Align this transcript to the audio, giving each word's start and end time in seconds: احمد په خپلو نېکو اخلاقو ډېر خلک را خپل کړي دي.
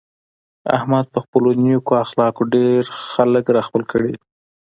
احمد 0.77 1.05
په 1.13 1.19
خپلو 1.23 1.49
نېکو 1.63 1.93
اخلاقو 2.05 2.43
ډېر 2.55 2.81
خلک 3.11 3.45
را 3.55 3.61
خپل 3.67 3.81
کړي 3.91 4.09
دي. 4.15 4.21